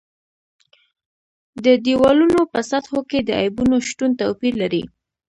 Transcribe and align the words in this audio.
د 1.65 1.65
دېوالونو 1.85 2.41
په 2.53 2.59
سطحو 2.69 3.01
کې 3.09 3.19
د 3.23 3.29
عیبونو 3.41 3.77
شتون 3.89 4.11
توپیر 4.19 4.53
لري. 4.61 4.83